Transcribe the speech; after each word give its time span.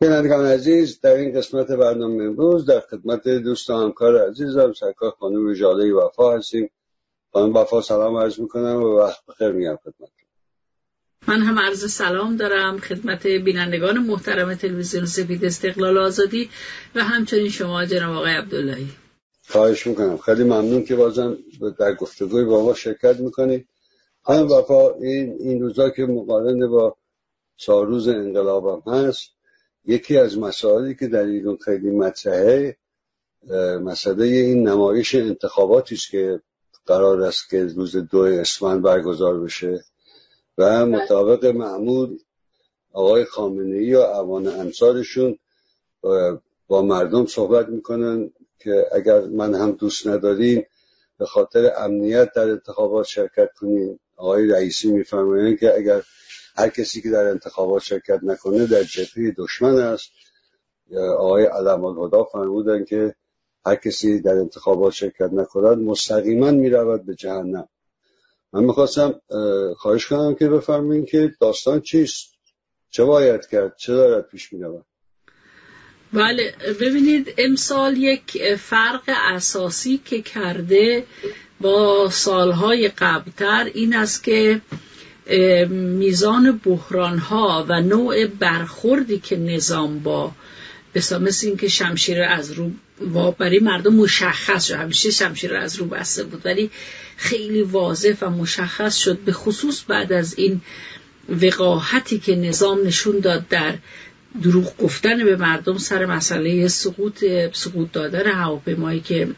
بینندگان 0.00 0.46
عزیز 0.46 1.00
در 1.00 1.14
این 1.14 1.38
قسمت 1.38 1.66
برنامه 1.66 2.24
امروز 2.24 2.66
در 2.66 2.80
خدمت 2.80 3.28
دوست 3.28 3.70
و 3.70 3.74
همکار 3.74 4.28
عزیزم 4.28 4.72
سرکار 4.72 5.10
خانم 5.10 5.54
جاله 5.54 5.92
وفا 5.92 6.36
هستیم. 6.36 6.70
خانم 7.32 7.56
وفا 7.56 7.80
سلام 7.80 8.16
عرض 8.16 8.40
می‌کنم 8.40 8.82
و 8.82 8.98
وقت 8.98 9.26
بخیر 9.26 9.48
میگم 9.48 9.78
خدمت 9.84 10.08
من 11.28 11.42
هم 11.42 11.58
عرض 11.58 11.92
سلام 11.92 12.36
دارم 12.36 12.78
خدمت 12.78 13.26
بینندگان 13.26 13.98
محترم 13.98 14.54
تلویزیون 14.54 15.06
سفید 15.06 15.44
استقلال 15.44 15.98
آزادی 15.98 16.50
و 16.94 17.04
همچنین 17.04 17.48
شما 17.48 17.84
جناب 17.84 18.16
آقای 18.16 18.32
عبداللهی. 18.32 18.88
خواهش 19.48 19.86
می‌کنم. 19.86 20.16
خیلی 20.16 20.44
ممنون 20.44 20.84
که 20.84 20.96
بازم 20.96 21.38
در 21.78 21.94
گفتگوی 21.94 22.44
با 22.44 22.64
ما 22.64 22.74
شرکت 22.74 23.20
می‌کنید. 23.20 23.68
خانم 24.22 24.52
وفا 24.52 24.94
این, 24.94 25.36
این 25.40 25.62
روزا 25.62 25.90
که 25.90 26.02
مقارن 26.02 26.66
با 26.66 26.96
چهار 27.56 27.86
انقلاب 28.08 28.66
هم 28.86 28.92
هست 28.92 29.37
یکی 29.88 30.18
از 30.18 30.38
مسائلی 30.38 30.94
که 30.94 31.08
در 31.08 31.24
ایران 31.24 31.56
خیلی 31.56 31.90
مطرحه 31.90 32.76
مسئله 33.82 34.24
این 34.24 34.68
نمایش 34.68 35.14
انتخاباتی 35.14 35.94
است 35.94 36.10
که 36.10 36.40
قرار 36.86 37.22
است 37.22 37.50
که 37.50 37.64
روز 37.64 37.96
دو 37.96 38.18
اسفند 38.18 38.82
برگزار 38.82 39.40
بشه 39.40 39.84
و 40.58 40.86
مطابق 40.86 41.46
معمول 41.46 42.18
آقای 42.92 43.24
خامنه 43.24 43.76
ای 43.76 43.94
و 43.94 43.98
اوان 43.98 44.46
انصارشون 44.46 45.38
با 46.66 46.82
مردم 46.82 47.26
صحبت 47.26 47.68
می‌کنن 47.68 48.30
که 48.58 48.86
اگر 48.92 49.20
من 49.20 49.54
هم 49.54 49.72
دوست 49.72 50.06
ندارین 50.06 50.64
به 51.18 51.26
خاطر 51.26 51.72
امنیت 51.76 52.32
در 52.32 52.50
انتخابات 52.50 53.06
شرکت 53.06 53.48
کنین. 53.60 53.98
آقای 54.16 54.48
رئیسی 54.48 54.90
میفرمایند 54.92 55.58
که 55.58 55.74
اگر 55.76 56.02
هر 56.58 56.68
کسی 56.68 57.02
که 57.02 57.10
در 57.10 57.24
انتخابات 57.24 57.82
شرکت 57.82 58.20
نکنه 58.22 58.66
در 58.66 58.82
جبهه 58.82 59.34
دشمن 59.38 59.76
است. 59.76 60.10
آقای 61.18 61.44
علم 61.44 61.84
الهدا 61.84 62.24
فرمودن 62.24 62.84
که 62.84 63.14
هر 63.66 63.74
کسی 63.74 64.20
در 64.20 64.34
انتخابات 64.34 64.92
شرکت 64.92 65.30
نکند 65.32 65.78
مستقیما 65.78 66.50
می‌رود 66.50 67.06
به 67.06 67.14
جهنم. 67.14 67.68
من 68.52 68.64
می‌خواستم 68.64 69.20
خواهش 69.76 70.06
کنم 70.06 70.34
که 70.34 70.48
بفرمایید 70.48 71.08
که 71.08 71.34
داستان 71.40 71.80
چیست؟ 71.80 72.28
چه 72.90 73.04
باید 73.04 73.46
کرد؟ 73.46 73.76
چه 73.76 73.94
دارد 73.94 74.26
پیش 74.26 74.52
می‌رود؟ 74.52 74.84
بله 76.12 76.54
ببینید 76.80 77.34
امسال 77.38 77.96
یک 77.96 78.54
فرق 78.54 79.02
اساسی 79.06 80.00
که 80.04 80.22
کرده 80.22 81.04
با 81.60 82.08
سالهای 82.10 82.88
قبلتر 82.88 83.70
این 83.74 83.96
است 83.96 84.24
که 84.24 84.60
میزان 85.68 86.60
بحران 86.64 87.18
ها 87.18 87.66
و 87.68 87.80
نوع 87.80 88.26
برخوردی 88.26 89.18
که 89.18 89.36
نظام 89.36 89.98
با 89.98 90.32
مثل 91.20 91.46
اینکه 91.46 91.68
شمشیر 91.68 92.22
از 92.22 92.52
رو 92.52 92.70
برای 93.38 93.58
مردم 93.58 93.94
مشخص 93.94 94.64
شد. 94.64 94.74
همیشه 94.74 95.10
شمشیر 95.10 95.56
از 95.56 95.76
رو 95.76 95.86
بسته 95.86 96.24
بود 96.24 96.42
ولی 96.44 96.70
خیلی 97.16 97.62
واضح 97.62 98.14
و 98.20 98.30
مشخص 98.30 98.96
شد. 98.96 99.18
به 99.18 99.32
خصوص 99.32 99.82
بعد 99.88 100.12
از 100.12 100.38
این 100.38 100.60
وقاحتی 101.42 102.18
که 102.18 102.36
نظام 102.36 102.86
نشون 102.86 103.18
داد 103.18 103.48
در 103.48 103.74
دروغ 104.42 104.76
گفتن 104.76 105.24
به 105.24 105.36
مردم 105.36 105.78
سر 105.78 106.06
مسئله 106.06 106.68
سقوط 106.68 107.24
سقوط 107.52 107.92
دادن 107.92 108.26
هواپیمایی 108.26 109.00
که 109.00 109.28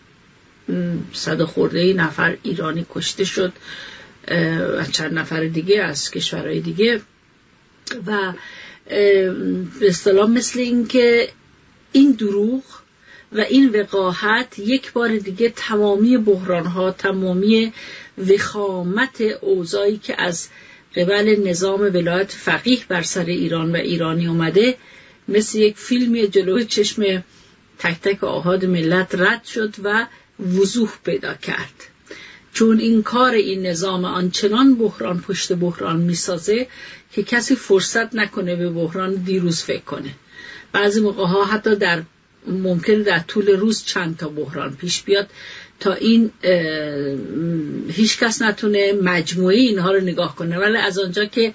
صد 1.13 1.45
خورده 1.45 1.93
نفر 1.93 2.37
ایرانی 2.43 2.87
کشته 2.95 3.25
شد. 3.25 3.53
و 4.79 4.85
چند 4.93 5.19
نفر 5.19 5.45
دیگه 5.45 5.83
از 5.83 6.11
کشورهای 6.11 6.61
دیگه. 6.61 7.01
و 8.07 8.33
به 9.81 9.89
اصطلاح 9.89 10.31
مثل 10.31 10.61
اینکه 10.61 11.29
این 11.93 12.12
دروغ 12.12 12.62
و 13.33 13.41
این 13.41 13.81
وقاحت 13.81 14.59
یک 14.59 14.93
بار 14.93 15.17
دیگه 15.17 15.53
تمامی 15.57 16.17
بحران 16.17 16.67
ها 16.67 16.91
تمامی 16.91 17.73
وخامت 18.28 19.21
اوضاعی 19.41 19.99
که 19.99 20.23
از 20.23 20.49
قبل 20.97 21.49
نظام 21.49 21.81
ولایت 21.81 22.33
فقیه 22.33 22.78
بر 22.89 23.03
سر 23.03 23.25
ایران 23.25 23.73
و 23.73 23.77
ایرانی 23.77 24.27
اومده 24.27 24.77
مثل 25.28 25.59
یک 25.59 25.77
فیلمی 25.77 26.28
جلوی 26.28 26.65
چشم 26.65 27.25
تک 27.78 28.00
تک 28.00 28.25
آهاد 28.25 28.65
ملت 28.65 29.15
رد 29.15 29.44
شد 29.44 29.75
و 29.83 30.06
وضوح 30.41 30.91
پیدا 31.05 31.34
کرد. 31.34 31.90
چون 32.53 32.78
این 32.78 33.03
کار 33.03 33.33
این 33.33 33.66
نظام 33.66 34.05
آنچنان 34.05 34.75
بحران 34.75 35.21
پشت 35.21 35.53
بحران 35.53 35.97
می‌سازه 35.97 36.66
که 37.12 37.22
کسی 37.22 37.55
فرصت 37.56 38.15
نکنه 38.15 38.56
به 38.56 38.71
بحران 38.71 39.15
دیروز 39.15 39.62
فکر 39.62 39.84
کنه. 39.84 40.11
بعضی 40.72 41.00
موقع 41.00 41.25
ها 41.25 41.44
حتی 41.44 41.77
در 41.77 42.03
ممکن 42.47 43.03
در 43.03 43.19
طول 43.19 43.50
روز 43.50 43.84
چند 43.84 44.16
تا 44.16 44.28
بحران 44.28 44.77
پیش 44.77 45.03
بیاد 45.03 45.28
تا 45.81 45.93
این 45.93 46.31
هیچ 47.88 48.19
کس 48.19 48.43
نتونه 48.43 48.93
مجموعه 48.93 49.56
اینها 49.56 49.93
رو 49.93 50.00
نگاه 50.00 50.37
کنه. 50.37 50.59
ولی 50.59 50.77
از 50.77 50.99
آنجا 50.99 51.25
که 51.25 51.55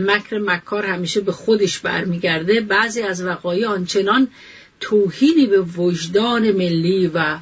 مکر 0.00 0.38
مکار 0.38 0.86
همیشه 0.86 1.20
به 1.20 1.32
خودش 1.32 1.78
برمیگرده 1.78 2.60
بعضی 2.60 3.02
از 3.02 3.22
وقایع 3.22 3.68
آنچنان 3.68 4.28
توهینی 4.80 5.46
به 5.46 5.60
وجدان 5.60 6.52
ملی 6.52 7.10
و 7.14 7.38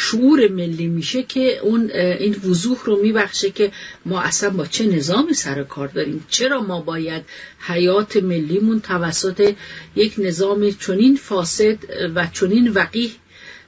شعور 0.00 0.48
ملی 0.48 0.86
میشه 0.86 1.22
که 1.22 1.58
اون 1.58 1.90
این 1.90 2.36
وضوح 2.44 2.78
رو 2.84 3.02
میبخشه 3.02 3.50
که 3.50 3.72
ما 4.06 4.20
اصلا 4.20 4.50
با 4.50 4.66
چه 4.66 4.86
نظامی 4.86 5.34
سر 5.34 5.62
کار 5.62 5.88
داریم؟ 5.88 6.26
چرا 6.30 6.62
ما 6.62 6.80
باید 6.80 7.22
حیات 7.60 8.16
ملیمون 8.16 8.80
توسط 8.80 9.54
یک 9.96 10.14
نظام 10.18 10.70
چنین 10.70 11.16
فاسد 11.16 11.78
و 12.14 12.26
چنین 12.26 12.68
وقیح 12.68 13.10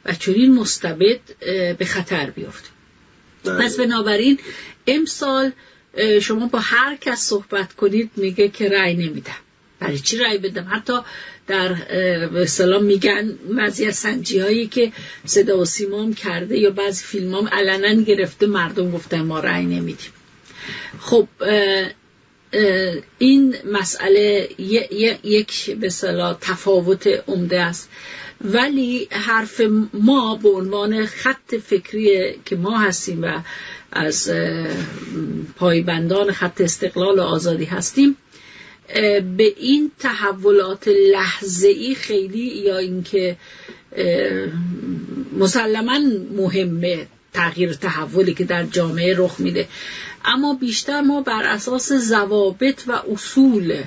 و 0.05 0.15
چنین 0.15 0.55
مستبد 0.55 1.21
به 1.79 1.85
خطر 1.85 2.31
بیفته؟ 2.31 2.69
بله. 3.45 3.65
پس 3.65 3.77
بنابراین 3.77 4.39
امسال 4.87 5.53
شما 6.23 6.47
با 6.47 6.59
هر 6.59 6.97
کس 6.97 7.21
صحبت 7.21 7.73
کنید 7.73 8.11
میگه 8.17 8.49
که 8.49 8.69
رأی 8.69 8.95
نمیدم. 8.95 9.41
برای 9.81 9.99
چی 9.99 10.19
رأی 10.19 10.39
بدم؟ 10.39 10.67
حتی 10.71 10.93
در 11.53 12.45
سلام 12.45 12.85
میگن 12.85 13.39
بعضی 13.57 13.87
از 13.87 13.97
سنجی 13.97 14.39
هایی 14.39 14.67
که 14.67 14.93
صدا 15.25 15.59
و 15.59 15.65
سیمام 15.65 16.15
کرده 16.15 16.59
یا 16.59 16.71
بعضی 16.71 17.05
فیلم 17.05 17.35
هم 17.35 17.49
علنا 17.49 18.03
گرفته 18.03 18.47
مردم 18.47 18.91
گفتن 18.91 19.21
ما 19.21 19.41
رأی 19.41 19.65
نمیدیم. 19.65 20.11
خب 21.01 21.29
این 23.19 23.55
مسئله 23.73 24.49
یک 25.25 25.71
به 25.71 25.89
تفاوت 26.41 27.07
عمده 27.29 27.61
است. 27.61 27.89
ولی 28.45 29.09
حرف 29.11 29.61
ما 29.95 30.37
به 30.43 30.49
عنوان 30.49 31.07
خط 31.07 31.55
فکری 31.55 32.41
که 32.45 32.57
ما 32.57 32.79
هستیم 32.79 33.23
و 33.23 33.41
از 33.93 34.33
پایبندان 35.57 36.33
خط 36.33 36.61
استقلال 36.61 37.19
و 37.19 37.23
آزادی 37.23 37.65
هستیم 37.65 38.17
به 39.37 39.55
این 39.57 39.91
تحولات 39.99 40.89
لحظه 41.13 41.69
ای 41.69 41.95
خیلی 41.95 42.39
یا 42.39 42.79
اینکه 42.79 43.37
مسلما 45.39 45.99
مهمه 46.37 47.07
تغییر 47.33 47.73
تحولی 47.73 48.35
که 48.35 48.45
در 48.45 48.65
جامعه 48.65 49.15
رخ 49.19 49.41
میده. 49.41 49.69
اما 50.25 50.55
بیشتر 50.55 51.01
ما 51.01 51.21
بر 51.21 51.43
اساس 51.43 51.93
ضوابط 51.93 52.83
و 52.87 52.93
اصول 53.13 53.83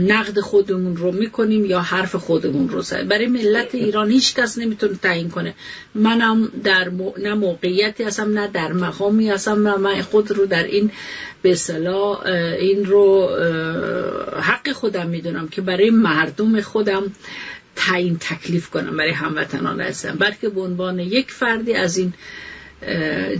نقد 0.00 0.40
خودمون 0.40 0.96
رو 0.96 1.12
می‌کنیم 1.12 1.64
یا 1.64 1.80
حرف 1.80 2.14
خودمون 2.14 2.68
رو 2.68 2.82
زد. 2.82 3.08
برای 3.08 3.26
ملت 3.26 3.74
ایران 3.74 4.10
هیچ 4.10 4.34
کس 4.34 4.58
نمی‌تونه 4.58 4.94
تعیین 5.02 5.30
کنه. 5.30 5.54
منم 5.94 6.48
در 6.64 6.90
نه 7.18 7.34
موقعیتی 7.34 8.04
هستم 8.04 8.38
نه 8.38 8.48
در 8.48 8.72
مقامی 8.72 9.28
هستم 9.28 9.68
نه 9.68 9.76
من 9.76 10.02
خود 10.02 10.30
رو 10.30 10.46
در 10.46 10.64
این 10.64 10.90
به 11.42 11.56
این 12.60 12.84
رو 12.84 13.28
حق 14.40 14.72
خودم 14.72 15.06
می‌دونم 15.06 15.48
که 15.48 15.60
برای 15.60 15.90
مردم 15.90 16.60
خودم 16.60 17.12
تعیین 17.76 18.18
تکلیف 18.18 18.70
کنم 18.70 18.96
برای 18.96 19.10
هموطنان 19.10 19.80
هستم 19.80 20.16
بلکه 20.18 20.48
به 20.48 20.60
عنوان 20.60 20.98
یک 20.98 21.30
فردی 21.30 21.74
از 21.74 21.96
این 21.96 22.12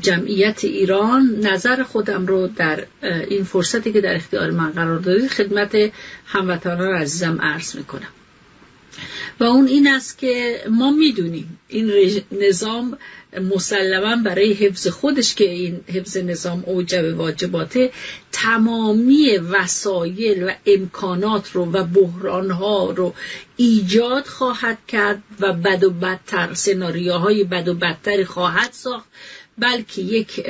جمعیت 0.02 0.64
ایران 0.64 1.38
نظر 1.42 1.82
خودم 1.82 2.26
رو 2.26 2.46
در 2.56 2.86
این 3.02 3.44
فرصتی 3.44 3.92
که 3.92 4.00
در 4.00 4.14
اختیار 4.14 4.50
من 4.50 4.70
قرار 4.70 4.98
دادید 4.98 5.30
خدمت 5.30 5.92
هموطنان 6.26 6.94
عزیزم 6.94 7.38
عرض 7.42 7.76
می‌کنم. 7.76 8.08
و 9.40 9.44
اون 9.44 9.66
این 9.66 9.88
است 9.88 10.18
که 10.18 10.60
ما 10.70 10.90
می‌دونیم 10.90 11.58
این 11.68 11.92
نظام 12.32 12.98
مسلما 13.40 14.16
برای 14.16 14.52
حفظ 14.52 14.88
خودش 14.88 15.34
که 15.34 15.50
این 15.50 15.80
حفظ 15.88 16.16
نظام 16.16 16.64
اوجب 16.66 17.18
واجباته 17.18 17.90
تمامی 18.32 19.36
وسایل 19.36 20.42
و 20.42 20.50
امکانات 20.66 21.52
رو 21.52 21.72
و 21.72 21.84
بحرانها 21.84 22.90
رو 22.90 23.14
ایجاد 23.56 24.26
خواهد 24.26 24.78
کرد 24.88 25.22
و 25.40 25.52
بد 25.52 25.84
و 25.84 25.90
بدتر 25.90 26.54
سناریوهای 26.54 27.44
بد 27.44 27.68
و 27.68 27.74
بدتری 27.74 28.24
خواهد 28.24 28.72
ساخت. 28.72 29.06
بلکه 29.58 30.02
یک 30.02 30.46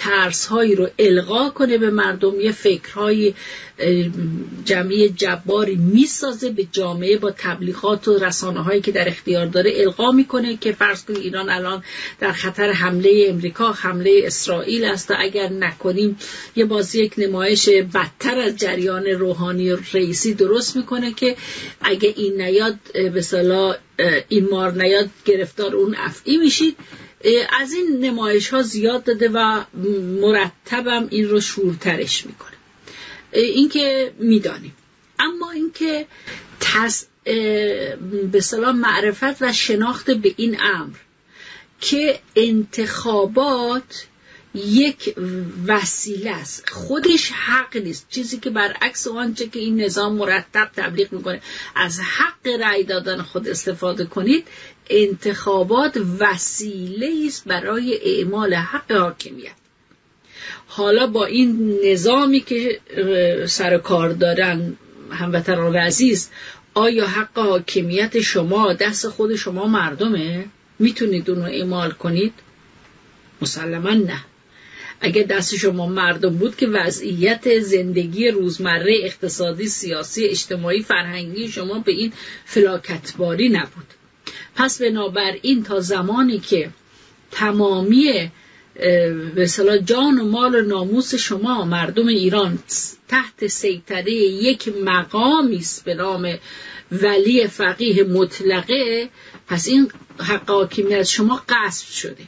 ترس 0.00 0.46
هایی 0.46 0.74
رو 0.74 0.88
القا 0.98 1.50
کنه 1.50 1.78
به 1.78 1.90
مردم. 1.90 2.40
یه 2.40 2.52
فکرهای 2.52 3.34
جمعی 4.64 5.08
جباری 5.08 5.76
می‌سازه 5.76 6.50
به 6.50 6.66
جامعه 6.72 7.16
با 7.16 7.30
تبلیغات 7.30 8.08
و 8.08 8.18
رسانه 8.18 8.62
هایی 8.62 8.80
که 8.80 8.92
در 8.92 9.08
اختیار 9.08 9.46
داره 9.46 9.72
القا 9.76 10.10
می‌کنه 10.10 10.56
که 10.56 10.72
فرض 10.72 11.04
کنید 11.04 11.18
ایران 11.18 11.50
الان 11.50 11.84
در 12.20 12.32
خطر 12.32 12.72
حمله 12.72 13.26
امریکا 13.28 13.72
حمله 13.72 14.22
اسرائیل 14.24 14.84
است 14.84 15.10
و 15.10 15.14
اگر 15.18 15.48
نکنیم 15.48 16.18
یه 16.56 16.64
بازی 16.64 17.02
یک 17.02 17.14
نمایش 17.18 17.68
بدتر 17.68 18.38
از 18.38 18.56
جریان 18.56 19.06
روحانی 19.06 19.70
رئیسی 19.70 20.34
درست 20.34 20.76
می‌کنه 20.76 21.12
که 21.12 21.36
اگه 21.80 22.14
این 22.16 22.40
نیاد 22.40 22.78
به 22.94 23.22
این 24.28 24.48
مار 24.50 24.72
نیاد 24.72 25.10
گرفتار 25.24 25.76
اون 25.76 25.94
افعی 25.98 26.36
میشید. 26.36 26.76
از 27.60 27.72
این 27.72 28.04
نمایش 28.04 28.48
ها 28.48 28.62
زیاد 28.62 29.04
داده 29.04 29.28
و 29.28 29.64
مرتبم 30.20 31.08
این 31.10 31.28
رو 31.28 31.40
شورترش 31.40 32.26
می‌کنه. 32.26 32.56
اینکه 33.32 34.12
می‌دانیم. 34.18 34.74
اما 35.18 35.50
اینکه 35.50 36.06
تز... 36.60 37.04
به 38.32 38.40
سلام 38.42 38.78
معرفت 38.78 39.42
و 39.42 39.52
شناخت 39.52 40.10
به 40.10 40.34
این 40.36 40.56
امر 40.60 40.96
که 41.80 42.20
انتخابات 42.36 44.06
یک 44.54 45.14
وسیله 45.66 46.30
است. 46.30 46.68
خودش 46.68 47.30
حق 47.30 47.76
نیست. 47.76 48.06
چیزی 48.10 48.38
که 48.38 48.50
برعکس 48.50 49.06
آنچه 49.06 49.46
که 49.48 49.58
این 49.58 49.80
نظام 49.80 50.16
مرتب 50.16 50.70
تبلیغ 50.76 51.12
می‌کنه. 51.12 51.40
از 51.74 52.00
حق 52.00 52.60
رأی 52.60 52.84
دادن 52.84 53.22
خود 53.22 53.48
استفاده 53.48 54.04
کنید 54.04 54.46
انتخابات 54.90 56.00
وسیله 56.18 57.26
است 57.26 57.44
برای 57.44 58.00
اعمال 58.02 58.54
حق 58.54 58.92
حاکمیت. 58.92 59.52
حالا 60.66 61.06
با 61.06 61.26
این 61.26 61.78
نظامی 61.84 62.40
که 62.40 62.80
سر 63.46 63.78
کار 63.78 64.12
دارن 64.12 64.76
هموطنان 65.10 65.76
عزیز 65.76 66.30
آیا 66.74 67.06
حق 67.06 67.38
حاکمیت 67.38 68.20
شما 68.20 68.72
دست 68.72 69.08
خود 69.08 69.36
شما 69.36 69.66
مردمه؟ 69.66 70.44
می‌تونید 70.78 71.30
اون 71.30 71.38
رو 71.38 71.44
اعمال 71.44 71.90
کنید؟ 71.90 72.32
مسلما 73.42 73.90
نه. 73.90 74.24
اگه 75.00 75.22
دست 75.22 75.56
شما 75.56 75.86
مردم 75.86 76.36
بود 76.36 76.56
که 76.56 76.66
وضعیت 76.66 77.58
زندگی 77.58 78.28
روزمره 78.28 78.96
اقتصادی 79.02 79.68
سیاسی 79.68 80.24
اجتماعی 80.24 80.82
فرهنگی 80.82 81.48
شما 81.48 81.78
به 81.78 81.92
این 81.92 82.12
فلاکتباری 82.44 83.48
نبود. 83.48 83.86
پس 84.54 84.82
بنابراین 84.82 85.62
تا 85.62 85.80
زمانی 85.80 86.38
که 86.38 86.70
تمامی 87.30 88.30
به 89.34 89.48
جان 89.84 90.18
و 90.18 90.24
مال 90.24 90.54
و 90.54 90.60
ناموس 90.60 91.14
شما 91.14 91.64
مردم 91.64 92.06
ایران 92.06 92.58
تحت 93.08 93.46
سیطره 93.46 94.12
یک 94.12 94.68
مقامی 94.68 95.56
است 95.56 95.84
به 95.84 95.94
نام 95.94 96.38
ولی 96.92 97.46
فقیه 97.46 98.04
مطلقه 98.04 99.08
پس 99.46 99.68
این 99.68 99.90
حق 100.18 100.50
حاکمیت 100.50 101.02
شما 101.02 101.42
قصد 101.48 101.86
شده. 101.86 102.24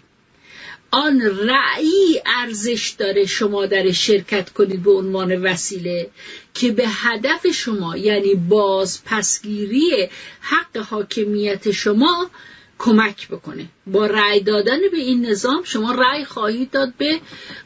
آن 0.94 1.20
رأی 1.20 2.22
ارزش 2.26 2.94
داره 2.98 3.26
شما 3.26 3.66
در 3.66 3.92
شرکت 3.92 4.50
کنید 4.50 4.82
به 4.82 4.90
عنوان 4.92 5.42
وسیله 5.42 6.10
که 6.54 6.72
به 6.72 6.84
هدف 6.86 7.46
شما 7.46 7.96
یعنی 7.96 8.34
باز 8.34 9.04
پسگیری 9.04 10.08
حق 10.40 10.76
حاکمیت 10.76 11.70
شما 11.70 12.30
کمک 12.78 13.28
بکنه. 13.28 13.66
با 13.86 14.06
رأی 14.06 14.40
دادن 14.40 14.78
به 14.92 14.96
این 14.96 15.26
نظام 15.26 15.62
شما 15.64 15.92
رأی 15.92 16.24
خواهید 16.24 16.70
داد 16.70 16.92
به 16.98 17.20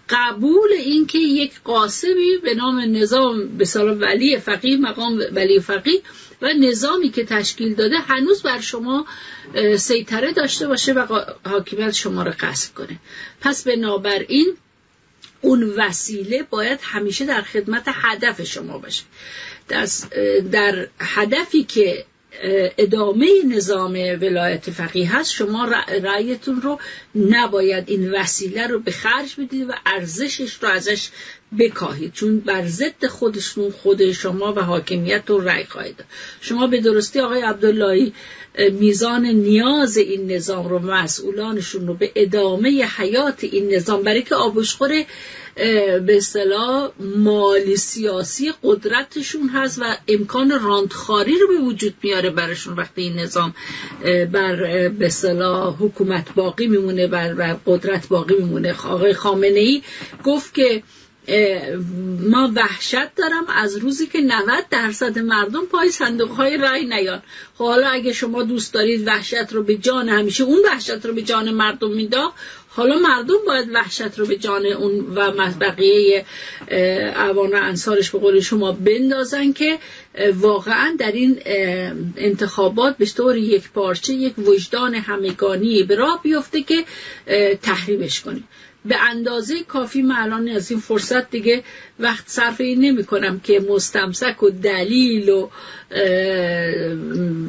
قبول 0.08 0.72
اینکه 0.72 1.18
یک 1.18 1.52
قاسمی 1.64 2.36
به 2.42 2.54
نام 2.54 2.96
نظام 2.96 3.48
به 3.48 3.64
ولی 3.82 4.38
فقیه 4.38 4.76
مقام 4.76 5.22
ولی 5.32 5.60
فقیه 5.60 6.02
و 6.42 6.48
نظامی 6.52 7.10
که 7.10 7.24
تشکیل 7.24 7.74
داده 7.74 7.98
هنوز 7.98 8.42
بر 8.42 8.60
شما 8.60 9.06
سیطره 9.76 10.32
داشته 10.32 10.68
باشه 10.68 10.92
و 10.92 11.24
حاکمیت 11.46 11.90
شما 11.90 12.22
رو 12.22 12.32
قصد 12.40 12.74
کنه. 12.74 12.98
پس 13.40 13.66
بنابراین 13.68 14.56
اون 15.40 15.62
وسیله 15.62 16.42
باید 16.42 16.78
همیشه 16.82 17.26
در 17.26 17.42
خدمت 17.42 17.84
هدف 17.86 18.42
شما 18.42 18.78
باشه. 18.78 19.02
در, 19.68 19.86
در 20.52 20.88
هدفی 21.00 21.64
که 21.64 22.04
ادامه 22.78 23.26
نظام 23.48 23.92
ولایت 23.92 24.70
فقیه 24.70 25.16
هست 25.16 25.32
شما 25.32 25.64
رأیتون 26.02 26.62
رو 26.62 26.80
نباید 27.14 27.84
این 27.90 28.12
وسیله 28.12 28.66
رو 28.66 28.78
به 28.78 28.90
خرج 28.90 29.34
بدید 29.40 29.70
و 29.70 29.72
ارزشش 29.86 30.54
رو 30.54 30.68
ازش 30.68 31.08
بکاهید 31.58 32.12
چون 32.12 32.40
بر 32.40 32.66
ضد 32.66 33.06
خودشون 33.06 33.70
خود 33.70 34.12
شما 34.12 34.52
و 34.52 34.60
حاکمیت 34.60 35.22
رو 35.26 35.40
رأی 35.40 35.64
خواهید 35.64 36.04
شما 36.40 36.66
به 36.66 36.80
درستی 36.80 37.20
آقای 37.20 37.40
عبداللهی 37.40 38.12
میزان 38.72 39.26
نیاز 39.26 39.96
این 39.96 40.32
نظام 40.32 40.68
رو 40.68 40.78
مسئولانشون 40.78 41.86
رو 41.86 41.94
به 41.94 42.12
ادامه 42.14 42.84
حیات 42.84 43.44
این 43.44 43.74
نظام 43.74 44.02
برای 44.02 44.22
که 44.22 44.34
آبشخور 44.34 45.04
به 46.06 46.16
اصطلاح 46.16 46.90
مالی 47.00 47.76
سیاسی 47.76 48.52
قدرتشون 48.62 49.48
هست 49.48 49.78
و 49.78 49.96
امکان 50.08 50.60
راندخاری 50.60 51.38
رو 51.38 51.48
به 51.48 51.58
وجود 51.64 51.94
میاره 52.02 52.30
برشون 52.30 52.76
وقتی 52.76 53.02
این 53.02 53.18
نظام 53.18 53.54
بر 54.32 54.88
به 54.88 55.06
اصطلاح 55.06 55.76
حکومت 55.80 56.34
باقی 56.34 56.66
میمونه 56.66 57.06
بر, 57.06 57.56
قدرت 57.66 58.08
باقی 58.08 58.34
میمونه. 58.34 58.74
آقای 58.86 59.14
خامنه 59.14 59.58
ای 59.58 59.82
گفت 60.24 60.54
که 60.54 60.82
ما 62.20 62.52
وحشت 62.54 63.14
دارم 63.14 63.46
از 63.56 63.76
روزی 63.76 64.06
که 64.06 64.20
90 64.20 64.64
درصد 64.70 65.18
مردم 65.18 65.66
پای 65.66 65.90
صندوق 65.90 66.30
های 66.30 66.56
رای 66.56 66.84
نیان. 66.86 67.22
حالا 67.58 67.88
اگه 67.88 68.12
شما 68.12 68.42
دوست 68.42 68.74
دارید 68.74 69.06
وحشت 69.08 69.52
رو 69.52 69.62
به 69.62 69.76
جان 69.76 70.08
همیشه 70.08 70.44
اون 70.44 70.58
وحشت 70.64 71.06
رو 71.06 71.12
به 71.12 71.22
جان 71.22 71.50
مردم 71.50 71.90
می‌داد 71.90 72.32
حالا 72.68 72.98
مردم 72.98 73.34
باید 73.46 73.68
وحشت 73.74 74.18
رو 74.18 74.26
به 74.26 74.36
جان 74.36 74.66
اون 74.66 75.14
و 75.14 75.50
بقیه 75.60 76.24
اوان 77.16 77.50
و 77.50 77.56
انصارش 77.56 78.10
به 78.10 78.18
قول 78.18 78.40
شما 78.40 78.72
بندازن 78.72 79.52
که 79.52 79.78
واقعا 80.34 80.96
در 80.98 81.12
این 81.12 81.42
انتخابات 82.16 82.96
به 82.96 83.06
طور 83.06 83.36
یک 83.36 83.70
پارچه 83.70 84.12
یک 84.12 84.38
وجدان 84.38 84.94
همگانی 84.94 85.82
به 85.82 85.94
راه 85.94 86.20
بیفته 86.22 86.62
که 86.62 86.84
تحریمش 87.62 88.20
کنیم. 88.20 88.48
به 88.88 88.96
اندازه 89.10 89.62
کافی 89.62 90.02
من 90.02 90.16
الان 90.16 90.48
از 90.48 90.70
این 90.70 90.80
فرصت 90.80 91.30
دیگه 91.30 91.64
وقت 91.98 92.28
صرف 92.28 92.60
این 92.60 92.80
نمی 92.80 93.04
کنم 93.04 93.40
که 93.40 93.60
مستمسک 93.60 94.42
و 94.42 94.50
دلیل 94.50 95.28
و 95.28 95.48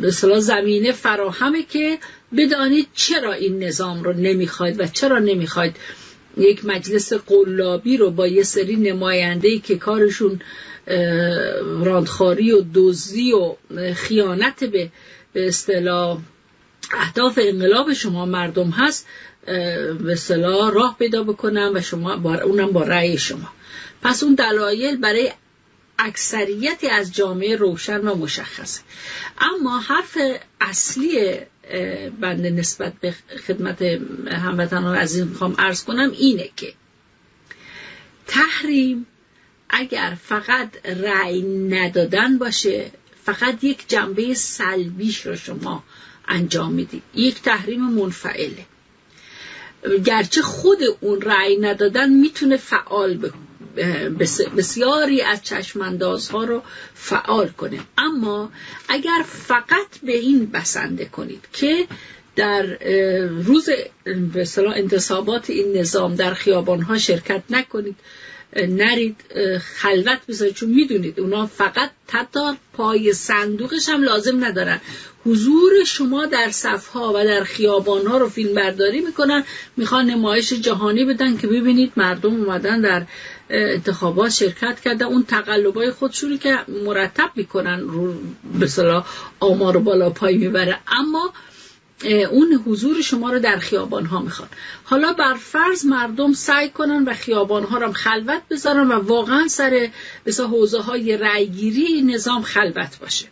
مثلا 0.02 0.40
زمینه 0.40 0.92
فراهمه 0.92 1.64
که 1.64 1.98
بدانید 2.38 2.88
چرا 2.94 3.34
این 3.34 3.64
نظام 3.64 4.04
رو 4.04 4.14
نمی‌خواید 4.14 4.80
و 4.80 4.88
چرا 4.88 5.20
نمی‌خواید 5.20 5.76
یک 6.38 6.66
مجلس 6.66 7.14
قلابی 7.14 7.98
رو 7.98 8.12
با 8.12 8.28
یه 8.28 8.44
سری 8.44 8.76
نماینده 8.76 9.60
که 9.60 9.78
کارشون 9.78 10.42
راندخاری 11.84 12.52
و 12.52 12.64
دزدی 12.74 13.34
و 13.34 13.56
خیانت 13.94 14.64
به 14.64 14.90
به 15.34 15.48
اصطلاح 15.48 16.20
اهداف 16.94 17.40
انقلاب 17.42 17.94
شما 17.94 18.26
مردم 18.26 18.70
هست 18.70 19.08
به 19.48 20.12
اصطلاح 20.12 20.74
راه 20.74 20.96
پیدا 21.00 21.24
بکنم 21.24 21.72
و 21.76 21.82
شما 21.82 22.18
با 22.18 22.36
اونم 22.36 22.72
با 22.72 22.84
رأی 22.84 23.18
شما. 23.18 23.50
پس 24.02 24.24
اون 24.24 24.36
دلایل 24.36 24.98
برای 24.98 25.32
اکثریتی 26.00 26.90
از 26.90 27.16
جامعه 27.16 27.56
روشن 27.56 28.08
و 28.08 28.16
مشخصه. 28.16 28.82
اما 29.40 29.80
حرف 29.80 30.18
اصلی 30.62 31.38
بنده 32.20 32.50
نسبت 32.50 32.94
به 32.94 33.16
خدمت 33.48 33.82
هموطنان 34.32 34.98
از 34.98 35.16
این 35.16 35.28
می‌خوام 35.28 35.56
ارز 35.58 35.84
کنم 35.84 36.12
اینه 36.12 36.50
که 36.56 36.74
تحریم 38.28 39.06
اگر 39.70 40.18
فقط 40.24 40.86
رأی 40.86 41.42
ندادن 41.70 42.38
باشه 42.38 42.92
فقط 43.26 43.64
یک 43.64 43.90
جنبه 43.90 44.34
سلبیش 44.34 45.26
رو 45.26 45.36
شما 45.36 45.84
انجام 46.28 46.74
می‌دید. 46.74 47.04
یک 47.16 47.42
تحریم 47.42 47.82
منفعله. 47.82 48.66
گرچه 50.06 50.42
خود 50.42 50.78
اون 51.00 51.22
رأی 51.22 51.58
ندادن 51.58 52.10
می‌تونه 52.10 52.58
فعال 52.58 53.32
بسیاری 54.58 55.22
از 55.22 55.44
چشماندازها 55.44 56.44
رو 56.44 56.62
فعال 56.94 57.48
کنه. 57.50 57.80
اما 57.98 58.52
اگر 58.90 59.24
فقط 59.28 60.00
به 60.04 60.18
این 60.18 60.46
بسنده 60.46 61.06
کنید 61.06 61.48
که 61.54 61.88
در 62.36 62.64
روز 63.28 63.70
به 64.34 64.46
انتصابات 64.76 65.50
این 65.50 65.78
نظام 65.78 66.16
در 66.16 66.34
خیابانها 66.34 66.98
شرکت 66.98 67.44
نکنید 67.50 67.96
نرید 68.58 69.16
خلوت 69.76 70.20
بذارید 70.28 70.54
چون 70.54 70.70
می‌دونید 70.70 71.20
اونا 71.20 71.46
فقط 71.48 71.90
حتی 72.12 72.40
پای 72.74 73.14
صندوقش 73.14 73.90
هم 73.90 74.04
لازم 74.04 74.46
ندارن. 74.46 74.82
حضور 75.26 75.84
شما 75.84 76.26
در 76.26 76.50
صفها 76.52 77.14
و 77.16 77.26
در 77.26 77.44
خیابانها 77.44 78.18
رو 78.18 78.30
فیلم 78.30 78.54
برداری 78.54 79.02
می‌کنن. 79.02 79.44
می‌خوان 79.78 80.06
نمایش 80.06 80.54
جهانی 80.54 81.06
بدن 81.06 81.38
که 81.38 81.48
ببینید 81.48 81.92
مردم 81.98 82.36
اومدن 82.36 82.82
در 82.82 83.06
انتخابات 83.50 84.32
شرکت 84.32 84.80
کرده 84.80 85.06
اون 85.06 85.24
تقلبای 85.24 85.92
خودشونی 85.92 86.38
که 86.38 86.58
مرتب 86.86 87.32
می‌کنن 87.36 87.80
رو 87.80 88.14
به 88.60 89.04
آمار 89.40 89.78
بالا 89.78 90.10
پای 90.10 90.38
می‌بره. 90.38 90.80
اما 90.88 91.34
اون 92.06 92.54
حضور 92.66 93.02
شما 93.02 93.32
رو 93.32 93.40
در 93.40 93.58
خیابان 93.58 94.06
ها 94.06 94.20
می‌خوان. 94.20 94.50
حالا 94.84 95.14
بر 95.14 95.34
فرض 95.34 95.86
مردم 95.86 96.34
سعی 96.34 96.70
کنن 96.70 97.04
و 97.04 97.14
خیابان 97.14 97.64
ها 97.64 97.78
رو 97.78 97.94
خلوت 97.94 98.42
بذارن 98.50 98.88
و 98.88 98.94
واقعا 98.94 99.48
سر 99.48 99.90
مثلا 100.26 100.48
حوزه 100.48 100.80
های 100.80 101.18
رأیگیری 101.18 102.02
نظام 102.02 102.42
خلوت 102.42 103.00
باشه. 103.00 103.26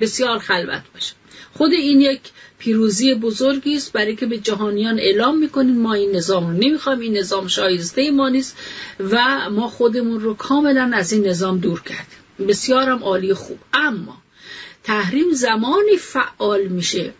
بسیار 0.00 0.38
خلوت 0.38 0.82
باشه. 0.94 1.14
خود 1.54 1.72
این 1.72 2.00
یک 2.00 2.20
پیروزی 2.58 3.14
بزرگی 3.14 3.76
است 3.76 3.92
برای 3.92 4.16
که 4.16 4.26
به 4.26 4.38
جهانیان 4.38 4.98
اعلام 4.98 5.38
می‌کنیم 5.38 5.76
ما 5.76 5.94
این 5.94 6.16
نظام 6.16 6.46
رو 6.46 6.52
نمی‌خوایم 6.52 7.00
این 7.00 7.16
نظام 7.16 7.46
شایسته 7.46 8.10
ما 8.10 8.28
نیست 8.28 8.56
و 9.00 9.50
ما 9.50 9.68
خودمون 9.68 10.20
رو 10.20 10.34
کاملا 10.34 10.90
از 10.94 11.12
این 11.12 11.26
نظام 11.26 11.58
دور 11.58 11.82
کردیم. 11.82 12.48
بسیارم 12.48 13.04
عالی 13.04 13.34
خوب. 13.34 13.58
اما 13.72 14.16
تحریم 14.84 15.32
زمانی 15.32 15.96
فعال 15.96 16.62
میشه. 16.62 17.14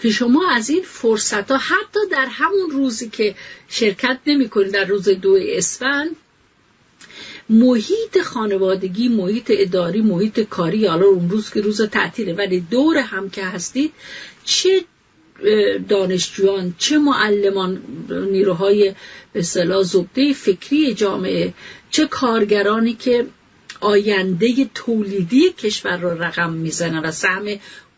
که 0.00 0.10
شما 0.10 0.50
از 0.50 0.70
این 0.70 0.82
فرصت 0.82 1.50
ها 1.50 1.56
حتی 1.56 2.00
در 2.10 2.26
همون 2.30 2.70
روزی 2.70 3.08
که 3.08 3.34
شرکت 3.68 4.18
نمی 4.26 4.48
کنید 4.48 4.72
در 4.72 4.84
روز 4.84 5.08
دو 5.08 5.38
اسفند 5.40 6.16
محیط 7.50 8.22
خانوادگی 8.24 9.08
محیط 9.08 9.52
اداری 9.54 10.00
محیط 10.00 10.40
کاری 10.40 10.86
حالا 10.86 11.06
اون 11.06 11.30
روز 11.30 11.50
که 11.50 11.60
روز 11.60 11.82
تعطیله 11.82 12.32
ولی 12.32 12.60
دور 12.60 12.98
هم 12.98 13.30
که 13.30 13.44
هستید 13.44 13.92
چه 14.44 14.84
دانشجویان 15.88 16.74
چه 16.78 16.98
معلمان 16.98 17.82
نیروهای 18.30 18.94
به 19.32 19.40
اصطلاح 19.40 19.82
زبده 19.82 20.32
فکری 20.32 20.94
جامعه 20.94 21.54
چه 21.90 22.06
کارگرانی 22.06 22.94
که 22.94 23.26
آینده 23.80 24.70
تولیدی 24.74 25.52
کشور 25.52 25.96
رو 25.96 26.22
رقم 26.22 26.52
می‌زنن 26.52 26.98
و 26.98 27.10
سهم 27.10 27.44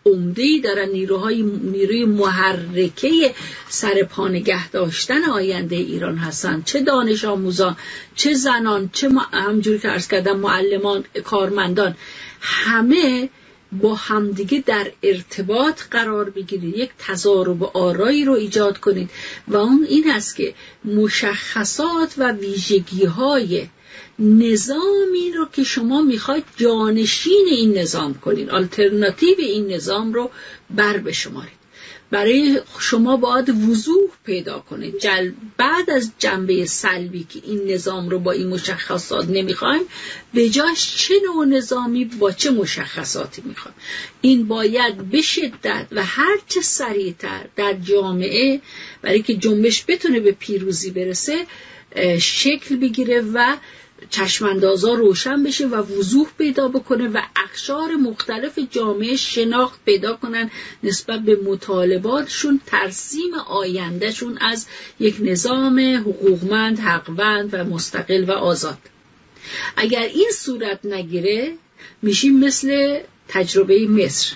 عمده 0.07 0.42
ای 0.42 0.61
دارن 0.61 0.88
نیروهای 0.88 1.42
نیروی 1.42 2.04
محرکه 2.04 3.35
سر 3.69 4.02
پا 4.02 4.28
نگه 4.28 4.71
داشتن 4.71 5.25
آینده 5.25 5.76
ایران 5.76 6.16
هستن. 6.16 6.62
چه 6.62 6.80
دانش 6.80 7.25
آموزان 7.25 7.76
چه 8.16 8.35
زنان 8.35 8.90
چه 8.92 9.09
همجوری 9.33 9.78
که 9.78 9.90
ارز 9.90 10.09
کردم 10.09 10.38
معلمان 10.38 11.04
کارمندان. 11.25 11.97
همه 12.40 13.28
با 13.73 13.95
همدیگه 13.95 14.62
در 14.66 14.92
ارتباط 15.02 15.83
قرار 15.90 16.30
بگیرید. 16.30 16.76
یک 16.76 16.90
تضارب 16.99 17.62
آرایی 17.62 18.25
رو 18.25 18.33
ایجاد 18.33 18.78
کنید. 18.78 19.11
و 19.49 19.57
اون 19.57 19.87
این 19.88 20.11
است 20.11 20.37
که 20.37 20.54
مشخصات 20.85 22.14
و 22.19 22.33
ویژگی 22.33 23.04
های 23.04 23.66
نظامی 24.20 25.32
رو 25.36 25.48
که 25.52 25.64
شما 25.64 26.02
می‌خواید 26.02 26.44
جانشین 26.56 27.46
این 27.50 27.78
نظام 27.78 28.14
کنید 28.14 28.50
آلترناتیو 28.50 29.34
این 29.38 29.72
نظام 29.72 30.12
رو 30.12 30.30
بر 30.70 30.98
بشمارید. 30.98 31.60
برای 32.10 32.60
شما 32.78 33.16
باید 33.16 33.48
وضوح 33.48 34.10
پیدا 34.24 34.58
کنید 34.58 34.98
جل... 34.98 35.30
بعد 35.56 35.90
از 35.90 36.12
جنبه 36.18 36.66
سلبی 36.66 37.26
که 37.28 37.40
این 37.44 37.70
نظام 37.70 38.08
رو 38.08 38.18
با 38.18 38.32
این 38.32 38.48
مشخصات 38.48 39.28
نمی‌خوایم 39.28 39.82
به 40.34 40.48
جاش 40.48 40.96
چه 40.96 41.14
نوع 41.26 41.46
نظامی 41.46 42.04
با 42.04 42.32
چه 42.32 42.50
مشخصاتی 42.50 43.42
می‌خوایم. 43.44 43.76
این 44.20 44.48
باید 44.48 44.96
به 44.96 45.22
شدت 45.22 45.86
و 45.92 46.04
هرچه 46.04 46.60
سریعتر 46.60 47.46
در 47.56 47.72
جامعه 47.72 48.60
برای 49.02 49.22
که 49.22 49.34
جنبش 49.34 49.84
بتونه 49.88 50.20
به 50.20 50.32
پیروزی 50.32 50.90
برسه 50.90 51.46
شکل 52.18 52.76
بگیره 52.76 53.20
و 53.20 53.56
چشماندازا 54.11 54.95
روشن 54.95 55.42
بشه 55.42 55.66
و 55.66 55.75
وضوح 55.75 56.28
پیدا 56.38 56.69
بکنه 56.69 57.09
و 57.09 57.21
اخشار 57.37 57.95
مختلف 57.95 58.59
جامعه 58.71 59.16
شناخت 59.16 59.80
پیدا 59.85 60.16
کنن 60.16 60.50
نسبت 60.83 61.21
به 61.21 61.37
مطالباتشون 61.37 62.61
ترسیم 62.66 63.35
آیندهشون 63.35 64.38
از 64.40 64.66
یک 65.00 65.16
نظام 65.21 65.80
حقوقمند، 65.80 66.78
حقوند 66.78 67.50
و 67.52 67.64
مستقل 67.64 68.25
و 68.25 68.33
آزاد. 68.33 68.78
اگر 69.76 70.02
این 70.02 70.30
صورت 70.35 70.85
نگیره 70.85 71.54
میشیم 72.02 72.38
مثل 72.38 73.00
تجربه 73.28 73.88
مصر. 73.88 74.33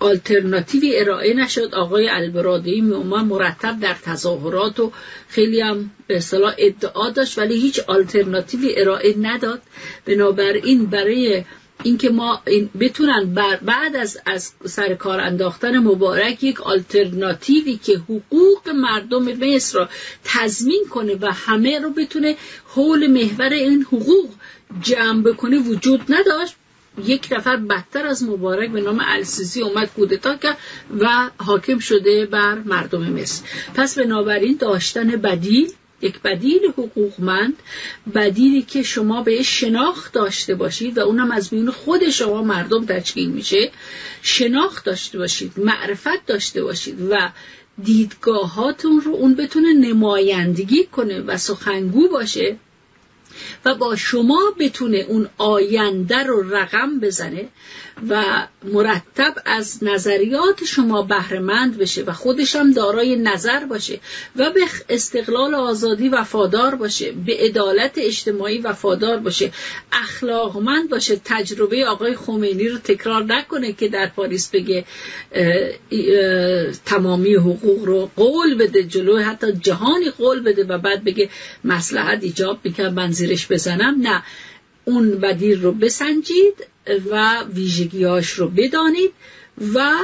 آلترناتیوی 0.00 0.98
ارائه 0.98 1.34
نشد. 1.34 1.74
آقای 1.74 2.08
البرادعی 2.08 2.80
میومد 2.80 3.24
مرتب 3.24 3.80
در 3.80 3.96
تظاهرات 4.02 4.80
و 4.80 4.92
خیلی 5.28 5.60
هم 5.60 5.90
به 6.06 6.16
اصطلاح 6.16 6.54
ادعا 6.58 7.10
داشت 7.10 7.38
ولی 7.38 7.60
هیچ 7.60 7.80
آلترناتیوی 7.80 8.74
ارائه 8.76 9.14
نداد. 9.18 9.62
بنابراین 10.06 10.86
برای 10.86 11.44
اینکه 11.82 12.10
ما 12.10 12.42
بتونن 12.80 13.34
بعد 13.62 13.96
از, 13.96 14.18
از 14.26 14.52
سر 14.64 14.94
کار 14.94 15.20
انداختن 15.20 15.78
مبارک 15.78 16.44
یک 16.44 16.60
آلترناتیوی 16.60 17.76
که 17.76 17.96
حقوق 17.96 18.68
مردم 18.74 19.24
مصر 19.24 19.78
را 19.78 19.88
تضمین 20.24 20.84
کنه 20.90 21.14
و 21.20 21.32
همه 21.32 21.78
رو 21.78 21.90
بتونه 21.90 22.36
حول 22.68 23.06
محور 23.06 23.52
این 23.52 23.82
حقوق 23.82 24.28
جمع 24.82 25.22
بکنه 25.22 25.58
وجود 25.58 26.00
نداشت 26.08 26.54
یک 27.04 27.28
نفر 27.30 27.56
بدتر 27.56 28.06
از 28.06 28.22
مبارک 28.22 28.70
به 28.70 28.80
نام 28.80 29.00
السیسی 29.06 29.62
اومد 29.62 29.90
کودتا 29.96 30.36
کرد 30.36 30.58
و 31.00 31.30
حاکم 31.38 31.78
شده 31.78 32.26
بر 32.26 32.54
مردم 32.54 33.02
مصر. 33.02 33.44
پس 33.74 33.98
بنابراین 33.98 34.56
داشتن 34.56 35.08
بدیل 35.08 35.72
یک 36.02 36.20
بدیل 36.20 36.60
حقوقمند 36.78 37.54
بدیلی 38.14 38.62
که 38.62 38.82
شما 38.82 39.22
به 39.22 39.42
شناخت 39.42 40.12
داشته 40.12 40.54
باشید 40.54 40.98
و 40.98 41.00
اونم 41.00 41.30
از 41.30 41.54
میون 41.54 41.70
خود 41.70 42.10
شما 42.10 42.42
مردم 42.42 42.86
تشکیل 42.86 43.30
میشه 43.30 43.70
شناخت 44.22 44.84
داشته 44.84 45.18
باشید 45.18 45.52
معرفت 45.56 46.26
داشته 46.26 46.62
باشید 46.62 47.00
و 47.10 47.30
دیدگاهاتون 47.84 49.00
رو 49.00 49.12
اون 49.12 49.34
بتونه 49.34 49.72
نمایندگی 49.72 50.84
کنه 50.84 51.20
و 51.20 51.38
سخنگو 51.38 52.08
باشه 52.08 52.56
و 53.64 53.74
با 53.74 53.96
شما 53.96 54.40
بتونه 54.58 54.98
اون 55.08 55.28
آینده 55.38 56.22
رو 56.22 56.54
رقم 56.54 57.00
بزنه 57.00 57.48
و 58.08 58.24
مرتب 58.64 59.34
از 59.44 59.84
نظریات 59.84 60.64
شما 60.64 61.02
بهرهمند 61.02 61.78
بشه 61.78 62.02
و 62.02 62.12
خودش 62.12 62.56
هم 62.56 62.72
دارای 62.72 63.16
نظر 63.16 63.64
باشه 63.64 64.00
و 64.36 64.50
به 64.50 64.60
استقلال 64.88 65.54
آزادی 65.54 66.08
وفادار 66.08 66.74
باشه 66.74 67.12
به 67.12 67.36
عدالت 67.36 67.92
اجتماعی 67.96 68.58
وفادار 68.58 69.16
باشه 69.16 69.52
اخلاقمند 69.92 70.90
باشه. 70.90 71.20
تجربه 71.24 71.86
آقای 71.86 72.14
خمینی 72.14 72.68
رو 72.68 72.78
تکرار 72.78 73.24
نکنه 73.24 73.72
که 73.72 73.88
در 73.88 74.06
پاریس 74.06 74.50
بگه 74.50 74.84
تمامی 76.84 77.34
حقوق 77.34 77.84
رو 77.84 78.10
قول 78.16 78.54
بده 78.54 78.82
جلو 78.82 79.18
حتی 79.18 79.52
جهانی 79.52 80.10
قول 80.10 80.40
بده 80.40 80.64
و 80.64 80.78
بعد 80.78 81.04
بگه 81.04 81.30
مسلحت 81.64 82.22
ایجاب 82.22 82.58
می‌کنم 82.64 82.94
من 82.94 83.10
زیرش 83.10 83.46
بزنم. 83.54 83.94
نه. 84.00 84.22
اون 84.84 85.10
بدیل 85.10 85.62
رو 85.62 85.72
بسنجید 85.72 86.66
و 87.10 87.42
ویژگیاش 87.42 88.30
رو 88.30 88.48
بدانید 88.48 89.12
و 89.74 89.94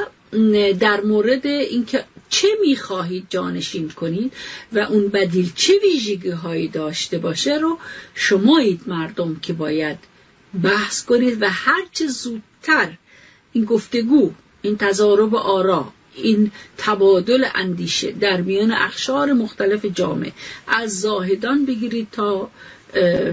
در 0.81 1.01
مورد 1.01 1.47
اینکه 1.47 2.05
چه 2.29 2.49
می‌خواهید 2.61 3.27
جانشین 3.31 3.89
کنید 3.89 4.33
و 4.73 4.79
اون 4.79 5.09
بدیل 5.09 5.53
چه 5.55 5.73
ویژگی 5.83 6.31
هایی 6.31 6.69
داشته 6.69 7.19
باشه 7.19 7.59
رو 7.59 7.79
شمایید 8.15 8.81
مردم 8.87 9.37
که 9.43 9.53
باید 9.53 9.99
بحث 10.63 11.05
کنید 11.05 11.43
و 11.43 11.47
هرچه 11.51 12.07
زودتر 12.07 12.89
این 13.53 13.65
گفتگو 13.65 14.31
این 14.63 14.77
تضارب 14.77 15.35
آرا 15.35 15.93
این 16.15 16.51
تبادل 16.77 17.45
اندیشه 17.55 18.13
در 18.13 18.41
میان 18.41 18.73
اخشار 18.73 19.33
مختلف 19.33 19.85
جامعه 19.85 20.33
از 20.67 21.01
زاهدان 21.01 21.65
بگیرید 21.65 22.09
تا 22.13 22.51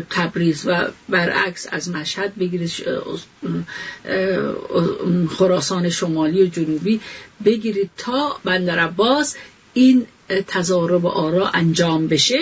تبریز 0.09 0.67
و 0.67 0.87
برعکس 1.09 1.67
از 1.71 1.89
مشهد 1.89 2.35
بگیرید 2.35 2.71
خراسان 5.29 5.89
شمالی 5.89 6.43
و 6.43 6.45
جنوبی 6.45 6.99
بگیرید 7.45 7.89
تا 7.97 8.39
بندر 8.43 8.79
عباس 8.79 9.35
این 9.73 10.05
تضارب 10.47 11.05
آرا 11.05 11.47
انجام 11.47 12.07
بشه. 12.07 12.39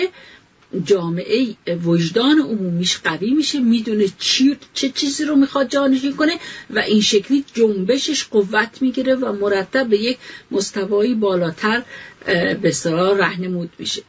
جامعه 0.84 1.54
وجدان 1.84 2.38
عمومیش 2.38 2.98
قوی 2.98 3.30
میشه 3.30 3.60
می‌دونه 3.60 4.06
چی 4.18 4.56
چه 4.74 4.88
چیزی 4.88 5.24
رو 5.24 5.36
می‌خواد 5.36 5.68
جانشین 5.68 6.16
کنه 6.16 6.32
و 6.70 6.78
این 6.78 7.00
شکلی 7.00 7.44
جنبشش 7.54 8.24
قوت 8.24 8.82
می‌گیره 8.82 9.14
و 9.14 9.32
مرتب 9.32 9.88
به 9.88 9.98
یک 9.98 10.18
مستوایی 10.50 11.14
بالاتر 11.14 11.82
به 12.62 12.72
رهنمود 13.18 13.70
میشه. 13.78 14.02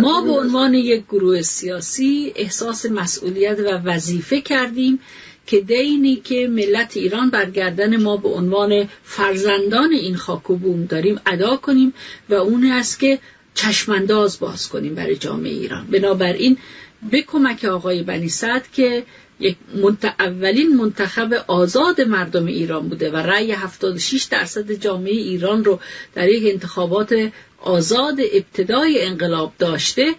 ما 0.00 0.20
به 0.20 0.30
عنوان 0.30 0.74
یک 0.74 1.04
گروه 1.04 1.42
سیاسی 1.42 2.32
احساس 2.36 2.86
مسئولیت 2.86 3.58
و 3.58 3.68
وظیفه 3.84 4.40
کردیم 4.40 5.00
که 5.46 5.60
دینی 5.60 6.16
که 6.16 6.48
ملت 6.48 6.96
ایران 6.96 7.30
برگردن 7.30 7.96
ما 7.96 8.16
به 8.16 8.28
عنوان 8.28 8.88
فرزندان 9.04 9.92
این 9.92 10.16
خاک 10.16 10.50
و 10.50 10.56
بوم 10.56 10.84
داریم 10.84 11.20
ادا 11.26 11.56
کنیم 11.56 11.94
و 12.28 12.34
اون 12.34 12.64
است 12.66 12.98
که 12.98 13.18
چشمانداز 13.54 14.40
باز 14.40 14.68
کنیم 14.68 14.94
برای 14.94 15.16
جامعه 15.16 15.52
ایران. 15.52 15.86
بنابراین 15.86 16.58
به 17.10 17.22
کمک 17.22 17.64
آقای 17.64 18.02
بنی 18.02 18.30
که 18.72 19.02
یک 19.40 19.56
اولین 20.18 20.76
منتخب 20.76 21.44
آزاد 21.46 22.00
مردم 22.00 22.46
ایران 22.46 22.88
بوده 22.88 23.10
و 23.10 23.16
رأی 23.16 23.52
76 23.52 24.22
درصد 24.22 24.72
جامعه 24.72 25.12
ایران 25.12 25.64
رو 25.64 25.80
در 26.14 26.28
یک 26.28 26.52
انتخابات 26.52 27.30
آزاد 27.64 28.18
ابتدای 28.32 29.02
انقلاب 29.02 29.52
داشته 29.58 30.14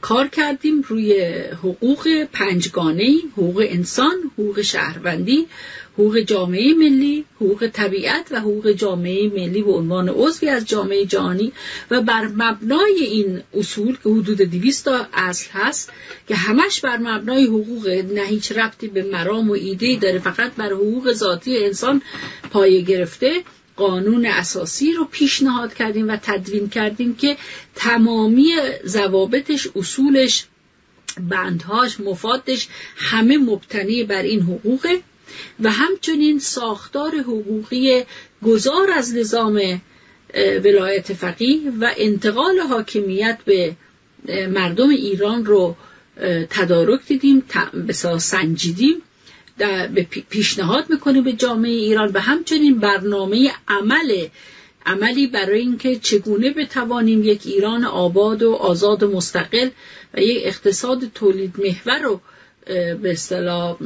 کار 0.00 0.28
کردیم 0.28 0.82
روی 0.88 1.22
حقوق 1.62 2.24
پنجگانه 2.32 3.18
حقوق 3.32 3.64
انسان 3.68 4.16
حقوق 4.38 4.62
شهروندی 4.62 5.46
حقوق 5.94 6.18
جامعه 6.18 6.74
ملی 6.74 7.24
حقوق 7.36 7.66
طبیعت 7.72 8.26
و 8.30 8.40
حقوق 8.40 8.70
جامعه 8.72 9.28
ملی 9.28 9.62
به 9.62 9.72
عنوان 9.72 10.08
عضوی 10.08 10.48
از 10.48 10.66
جامعه 10.66 11.04
جهانی 11.04 11.52
و 11.90 12.02
بر 12.02 12.28
مبنای 12.28 13.00
این 13.00 13.42
اصول 13.54 13.98
که 14.04 14.10
حدود 14.10 14.36
200 14.36 14.84
تا 14.84 15.06
اصل 15.14 15.46
هست 15.52 15.92
که 16.28 16.34
همش 16.34 16.80
بر 16.80 16.96
مبنای 16.96 17.44
حقوق 17.44 17.88
نه 17.88 18.22
هیچ 18.22 18.52
ربطی 18.52 18.88
به 18.88 19.02
مرام 19.02 19.50
و 19.50 19.52
ایده 19.52 19.96
داره 19.96 20.18
فقط 20.18 20.54
بر 20.54 20.72
حقوق 20.72 21.12
ذاتی 21.12 21.64
انسان 21.64 22.02
پایه 22.50 22.80
گرفته. 22.80 23.42
قانون 23.80 24.26
اساسی 24.26 24.92
رو 24.92 25.04
پیشنهاد 25.04 25.74
کردیم 25.74 26.08
و 26.08 26.16
تدوین 26.22 26.68
کردیم 26.68 27.16
که 27.16 27.36
تمامی 27.74 28.54
ضوابطش 28.86 29.68
اصولش 29.76 30.44
بندهاش 31.30 32.00
مفادش 32.00 32.68
همه 32.96 33.38
مبتنی 33.38 34.04
بر 34.04 34.22
این 34.22 34.40
حقوقه 34.42 35.00
و 35.60 35.70
همچنین 35.70 36.38
ساختار 36.38 37.16
حقوقی 37.16 38.04
گذار 38.42 38.90
از 38.90 39.16
نظام 39.16 39.80
ولایت 40.64 41.12
فقیه 41.12 41.60
و 41.80 41.90
انتقال 41.96 42.58
حاکمیت 42.58 43.38
به 43.44 43.76
مردم 44.48 44.88
ایران 44.88 45.44
رو 45.44 45.76
تدارک 46.50 47.00
دیدیم 47.06 47.42
سنجیدیم. 48.18 49.02
پیشنهاد 50.30 50.90
می‌کنیم 50.90 51.24
به 51.24 51.32
جامعه 51.32 51.70
ایران 51.70 52.10
و 52.14 52.20
همچنین 52.20 52.78
برنامه 52.78 53.50
عمل 53.68 54.26
عملی 54.86 55.26
برای 55.26 55.60
اینکه 55.60 55.96
چگونه 55.96 56.50
بتوانیم 56.50 57.24
یک 57.24 57.40
ایران 57.44 57.84
آباد 57.84 58.42
و 58.42 58.52
آزاد 58.52 59.02
و 59.02 59.10
مستقل 59.10 59.68
و 60.14 60.20
یک 60.20 60.42
اقتصاد 60.44 61.04
تولید 61.14 61.54
محور 61.58 61.98
رو 61.98 62.20
به 63.02 63.10
اصطلاح 63.10 63.76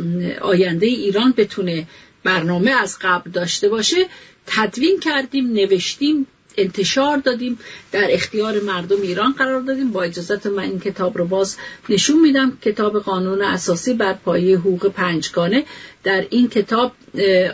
آینده 0.40 0.86
ایران 0.86 1.34
بتونه 1.36 1.86
برنامه 2.24 2.70
از 2.70 2.98
قبل 3.00 3.30
داشته 3.30 3.68
باشه 3.68 4.06
تدوین 4.46 5.00
کردیم 5.00 5.52
نوشتیم 5.52 6.26
انتشار 6.56 7.16
دادیم. 7.16 7.58
در 7.92 8.06
اختیار 8.10 8.60
مردم 8.60 9.02
ایران 9.02 9.32
قرار 9.32 9.60
دادیم. 9.60 9.90
با 9.90 10.02
اجازت 10.02 10.46
من 10.46 10.62
این 10.62 10.80
کتاب 10.80 11.18
رو 11.18 11.24
باز 11.24 11.56
نشون 11.88 12.20
میدم. 12.20 12.58
کتاب 12.62 12.98
قانون 12.98 13.42
اساسی 13.42 13.94
بر 13.94 14.12
پایه 14.12 14.58
حقوق 14.58 14.88
پنجگانه. 14.88 15.64
در 16.04 16.26
این 16.30 16.48
کتاب 16.48 16.92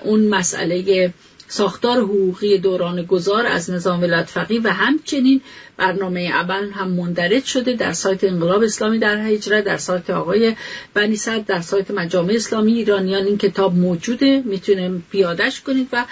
اون 0.04 0.20
مسئله 0.28 1.12
ساختار 1.52 1.98
حقوقی 1.98 2.58
دوران 2.58 3.02
گذار 3.02 3.46
از 3.46 3.70
نظام 3.70 4.02
ولایت 4.02 4.36
و 4.64 4.72
همچنین 4.72 5.40
برنامه 5.76 6.20
اول 6.20 6.70
هم 6.70 6.90
مندرج 6.90 7.44
شده 7.44 7.72
در 7.72 7.92
سایت 7.92 8.24
انقلاب 8.24 8.62
اسلامی 8.62 8.98
در 8.98 9.26
هجره 9.26 9.62
در 9.62 9.76
سایت 9.76 10.10
آقای 10.10 10.56
بنی 10.94 11.16
صد 11.16 11.46
در 11.46 11.60
سایت 11.60 11.90
مجامع 11.90 12.32
اسلامی 12.32 12.72
ایرانیان. 12.72 13.26
این 13.26 13.38
کتاب 13.38 13.74
موجوده 13.74 14.42
می‌تونه 14.44 15.02
پیادش 15.10 15.60
کنید 15.60 15.88
و 15.92 16.04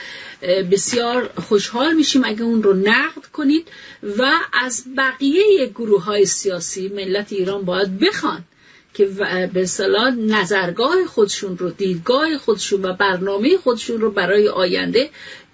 بسیار 0.73 1.30
خوشحال 1.49 1.95
میشیم 1.95 2.23
اگه 2.25 2.42
اون 2.42 2.62
رو 2.62 2.73
نقد 2.75 3.26
کنید 3.33 3.68
و 4.18 4.30
از 4.52 4.85
بقیه 4.97 5.66
گروه 5.75 6.04
های 6.04 6.26
سیاسی 6.26 6.88
ملت 6.88 7.33
ایران 7.33 7.62
باید 7.62 7.99
بخوان. 7.99 8.45
که 8.99 9.05
به 9.55 9.62
اصطلاح 9.62 10.11
نظرگاه 10.11 11.07
خودشون 11.07 11.59
رو 11.59 11.71
دیدگاه 11.71 12.38
خودشون 12.38 12.85
و 12.85 12.93
برنامه 12.93 13.57
خودشون 13.57 14.00
رو 14.00 14.11
برای 14.11 14.49
آینده 14.49 15.11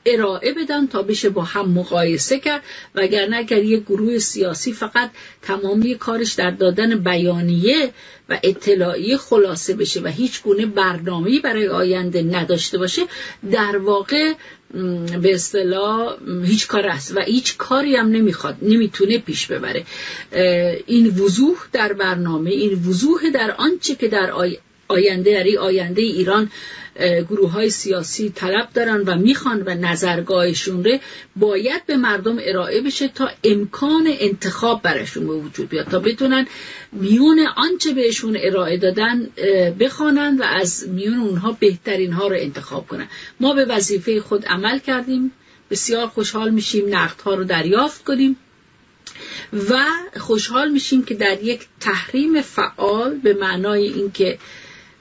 ارائه 0.06 0.52
بدن 0.52 0.86
تا 0.86 1.02
بشه 1.02 1.30
با 1.30 1.42
هم 1.42 1.70
مقایسه 1.70 2.38
کرد 2.38 2.62
وگرنه 2.94 3.36
اگر 3.36 3.64
یک 3.64 3.82
گروه 3.82 4.18
سیاسی 4.18 4.72
فقط 4.72 5.10
تمامی 5.42 5.94
کارش 5.94 6.32
در 6.32 6.50
دادن 6.50 6.98
بیانیه 6.98 7.90
و 8.28 8.38
اطلاعی 8.42 9.16
خلاصه 9.16 9.74
بشه 9.74 10.00
و 10.00 10.06
هیچ 10.06 10.42
گونه 10.42 10.66
برنامه‌ای 10.66 11.40
برای 11.40 11.68
آینده 11.68 12.22
نداشته 12.22 12.78
باشه 12.78 13.02
در 13.52 13.76
واقع 13.76 14.32
به 15.22 15.34
اصطلاح 15.34 16.16
هیچ 16.44 16.66
کار 16.66 16.86
است 16.86 17.16
و 17.16 17.20
هیچ 17.20 17.56
کاری 17.56 17.96
هم 17.96 18.08
نمی‌خواد 18.08 18.56
نمی‌تونه 18.62 19.18
پیش 19.18 19.46
ببره. 19.46 19.84
این 20.86 21.06
وضوح 21.06 21.56
در 21.72 21.92
برنامه 21.92 22.50
این 22.50 22.72
وضوح 22.72 23.30
در 23.30 23.54
آنچه 23.58 23.94
که 23.94 24.08
در 24.08 24.32
آینده 24.88 25.44
در 25.44 25.58
آینده 25.58 26.02
ایران 26.02 26.50
گروه 27.30 27.50
های 27.50 27.70
سیاسی 27.70 28.30
طلب 28.30 28.68
دارن 28.74 29.00
و 29.00 29.16
می‌خوان 29.16 29.62
و 29.66 29.74
نظرگاهشون 29.74 30.84
رو 30.84 30.98
باید 31.36 31.86
به 31.86 31.96
مردم 31.96 32.36
ارائه 32.40 32.80
بشه 32.80 33.08
تا 33.08 33.30
امکان 33.44 34.06
انتخاب 34.06 34.82
برشون 34.82 35.26
به 35.26 35.34
وجود 35.34 35.68
بیاد 35.68 35.88
تا 35.88 35.98
بتونن 35.98 36.46
میون 36.92 37.46
آنچه 37.56 37.92
بهشون 37.92 38.38
ارائه 38.40 38.76
دادن 38.76 39.28
بخوانن 39.80 40.36
و 40.38 40.42
از 40.42 40.88
میون 40.88 41.20
اونها 41.20 41.56
بهترین 41.60 42.12
ها 42.12 42.28
رو 42.28 42.36
انتخاب 42.38 42.86
کنن. 42.86 43.06
ما 43.40 43.54
به 43.54 43.64
وظیفه 43.64 44.20
خود 44.20 44.46
عمل 44.46 44.78
کردیم 44.78 45.32
بسیار 45.70 46.06
خوشحال 46.06 46.50
میشیم 46.50 46.94
نقدها 46.94 47.34
رو 47.34 47.44
دریافت 47.44 48.04
کنیم 48.04 48.36
و 49.70 49.84
خوشحال 50.20 50.70
میشیم 50.70 51.04
که 51.04 51.14
در 51.14 51.42
یک 51.42 51.66
تحریم 51.80 52.42
فعال 52.42 53.14
به 53.14 53.34
معنای 53.34 53.86
اینکه 53.86 54.38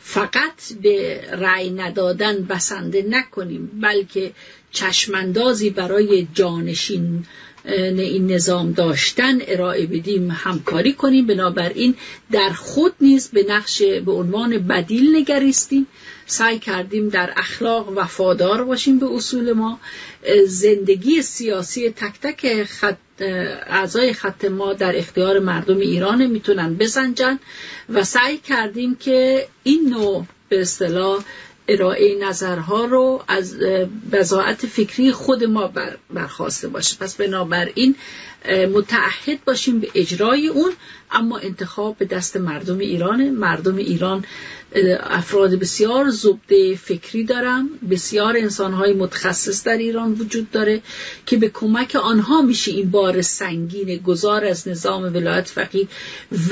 فقط 0.05 0.73
به 0.81 1.21
رأی 1.31 1.69
ندادن 1.69 2.43
بسنده 2.43 3.05
نکنیم 3.09 3.79
بلکه 3.81 4.31
چشماندازی 4.71 5.69
برای 5.69 6.27
جانشین 6.33 7.25
این 7.65 8.31
نظام 8.31 8.71
داشتن 8.71 9.39
ارائه 9.47 9.85
بدیم 9.85 10.31
همکاری 10.31 10.93
کنیم. 10.93 11.27
بنابراین 11.27 11.95
در 12.31 12.49
خود 12.49 12.93
نیز 13.01 13.29
به 13.29 13.45
نقش 13.49 13.81
به 13.81 14.11
عنوان 14.11 14.57
بدیل 14.57 15.15
نگریستیم. 15.15 15.87
سعی 16.25 16.59
کردیم 16.59 17.09
در 17.09 17.33
اخلاق 17.37 17.97
وفادار 17.97 18.63
باشیم 18.63 18.99
به 18.99 19.05
اصول 19.05 19.53
ما. 19.53 19.79
زندگی 20.47 21.21
سیاسی 21.21 21.89
تک 21.89 22.19
تک 22.21 22.63
خط 22.63 22.97
اعضای 23.19 24.13
خط 24.13 24.45
ما 24.45 24.73
در 24.73 24.97
اختیار 24.97 25.39
مردم 25.39 25.77
ایران 25.77 26.25
می‌تونن 26.25 26.75
بسنجن 26.75 27.39
و 27.89 28.03
سعی 28.03 28.37
کردیم 28.37 28.95
که 28.95 29.47
این 29.63 29.89
نوع 29.89 30.25
به 30.49 30.61
اصطلاح 30.61 31.23
ارائه 31.67 32.19
نظرها 32.27 32.85
رو 32.85 33.23
از 33.27 33.57
بزاعت 34.11 34.65
فکری 34.65 35.11
خود 35.11 35.43
ما 35.43 35.67
بر 35.67 35.97
برخواسته 36.13 36.67
باشه. 36.67 36.97
پس 36.99 37.15
بنابراین 37.15 37.95
متعهد 38.73 39.43
باشیم 39.45 39.79
به 39.79 39.89
اجرای 39.95 40.47
اون 40.47 40.73
اما 41.11 41.37
انتخاب 41.37 41.97
به 41.97 42.05
دست 42.05 42.37
مردم 42.37 42.77
ایران. 42.77 43.29
مردم 43.29 43.75
ایران 43.75 44.25
افراد 45.03 45.55
بسیار 45.55 46.09
زبده 46.09 46.75
فکری 46.75 47.23
دارن 47.23 47.69
بسیار 47.89 48.37
انسانهای 48.37 48.93
متخصص 48.93 49.63
در 49.63 49.77
ایران 49.77 50.11
وجود 50.11 50.51
داره 50.51 50.81
که 51.25 51.37
به 51.37 51.49
کمک 51.49 51.95
آنها 51.95 52.41
میشه 52.41 52.71
این 52.71 52.91
بار 52.91 53.21
سنگین 53.21 53.97
گذار 53.97 54.45
از 54.45 54.67
نظام 54.67 55.03
ولایت 55.03 55.47
فقیه 55.47 55.87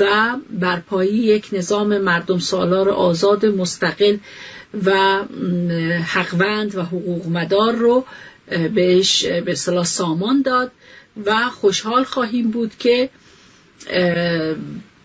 و 0.00 0.36
برپایی 0.50 1.10
یک 1.10 1.48
نظام 1.52 1.98
مردم 1.98 2.38
سالار 2.38 2.90
آزاد 2.90 3.46
مستقل 3.46 4.16
و 4.84 5.18
حقوند 6.06 6.74
و 6.74 6.82
حقوق 6.82 7.28
مدار 7.28 7.72
رو 7.72 8.04
بهش 8.74 9.24
به 9.24 9.54
صلاح 9.54 9.84
سامان 9.84 10.42
داد 10.42 10.70
و 11.26 11.34
خوشحال 11.50 12.04
خواهیم 12.04 12.50
بود 12.50 12.72
که 12.78 13.10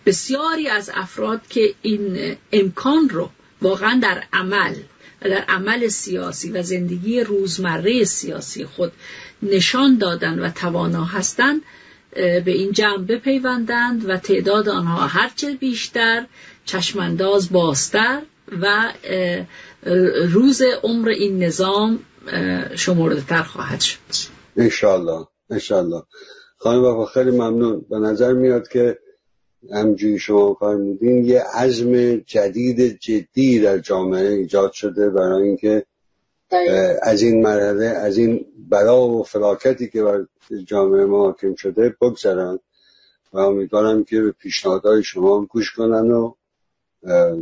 بسیاری 0.07 0.67
از 0.69 0.91
افراد 0.93 1.41
که 1.49 1.73
این 1.81 2.35
امکان 2.51 3.09
رو 3.09 3.29
واقعا 3.61 3.99
در 4.03 4.23
عمل 4.33 4.75
و 5.21 5.29
در 5.29 5.43
عمل 5.47 5.87
سیاسی 5.87 6.51
و 6.51 6.61
زندگی 6.61 7.21
روزمره 7.21 8.03
سیاسی 8.03 8.65
خود 8.65 8.91
نشان 9.43 9.97
دادن 9.97 10.39
و 10.39 10.49
توانا 10.49 11.05
هستند 11.05 11.61
به 12.15 12.43
این 12.51 12.71
جمع 12.71 12.97
بپیوندند 12.97 14.09
و 14.09 14.17
تعداد 14.17 14.69
آنها 14.69 15.07
هرچه 15.07 15.53
بیشتر 15.53 16.25
چشمانداز 16.65 17.51
بازتر 17.51 18.21
و 18.61 18.93
روز 20.29 20.61
عمر 20.83 21.09
این 21.09 21.43
نظام 21.43 21.99
شمرده 22.75 23.21
تر 23.21 23.43
خواهد 23.43 23.81
شد. 23.81 23.97
انشالله 24.57 25.27
انشالله 25.49 26.03
خانم 26.57 26.83
وفا 26.83 27.05
خیلی 27.05 27.31
ممنون. 27.31 27.85
به 27.89 27.97
نظر 27.99 28.33
میاد 28.33 28.67
که 28.67 28.97
همجوری 29.71 30.19
شما 30.19 30.53
فرمودین 30.53 31.25
یه 31.25 31.43
عزم 31.43 32.15
جدید 32.15 32.99
جدی 32.99 33.59
در 33.59 33.77
جامعه 33.77 34.27
ایجاد 34.27 34.71
شده 34.71 35.09
برای 35.09 35.47
اینکه 35.47 35.85
از 37.01 37.21
این 37.21 37.41
مرحله 37.41 37.85
از 37.85 38.17
این 38.17 38.45
بلا 38.69 39.07
و 39.07 39.23
فلاکتی 39.23 39.87
که 39.87 40.03
بر 40.03 40.25
جامعه 40.65 41.05
ما 41.05 41.25
حاکم 41.25 41.55
شده 41.55 41.95
بگذرن. 42.01 42.59
و 43.33 43.37
امیدوارم 43.39 44.03
که 44.03 44.21
به 44.21 44.31
پیشنهادهای 44.31 45.03
شما 45.03 45.45
گوش 45.45 45.73
کنن 45.73 46.11
و 46.11 46.33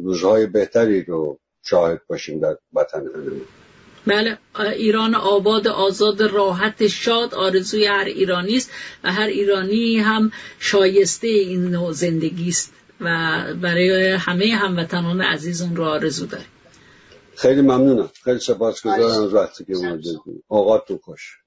روزهای 0.03 0.45
بهتری 0.45 1.03
رو 1.03 1.39
شاهد 1.63 2.01
باشیم 2.07 2.39
در 2.39 2.57
وطن 2.73 3.05
بله 4.07 4.37
ایران 4.59 5.15
آباد 5.15 5.67
آزاد 5.67 6.21
راحت 6.21 6.87
شاد 6.87 7.33
آرزوی 7.33 7.85
هر 7.85 8.05
ایرانی 8.05 8.55
است 8.57 8.71
و 9.03 9.11
هر 9.11 9.27
ایرانی 9.27 9.97
هم 9.97 10.31
شایسته 10.59 11.27
این 11.27 11.67
نوع 11.71 11.91
زندگی 11.91 12.49
است 12.49 12.73
و 13.01 13.43
برای 13.61 14.11
همه 14.11 14.55
هموطنان 14.55 15.21
عزیز 15.21 15.61
اون 15.61 15.75
رو 15.75 15.83
آرزو 15.83 16.25
داریم. 16.25 16.47
خیلی 17.35 17.61
ممنونم. 17.61 18.09
خیلی 18.23 18.39
سپاسگزارم 18.39 19.23
از 19.23 19.33
وقتی 19.33 19.65
که 19.65 19.75
اومدید 19.75 20.19
تو 20.87 20.99
خوش. 21.03 21.37